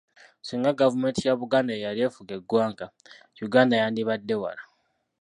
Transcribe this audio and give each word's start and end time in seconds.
Singa 0.41 0.77
gavumenti 0.81 1.21
ya 1.27 1.35
Buganda 1.41 1.71
ye 1.73 1.83
yali 1.85 2.01
efuga 2.09 2.31
eggwanga, 2.37 2.85
Uganda 3.45 3.73
yandibadde 3.81 4.35
wala. 4.43 4.63